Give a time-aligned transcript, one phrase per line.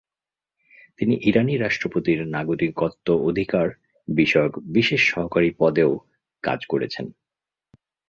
[0.99, 3.67] তিনি ইরানি রাষ্ট্রপতির নাগরিকত্ব অধিকার
[4.07, 5.91] বিষয়ক বিশেষ সহকারী পদেও
[6.43, 7.05] কাজ করেছেন।